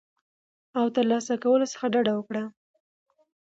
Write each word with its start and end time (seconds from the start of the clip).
او 0.77 0.85
ترلاسه 0.95 1.33
کولو 1.43 1.65
څخه 1.73 1.85
ډډه 1.93 2.13
وکړه 2.15 2.43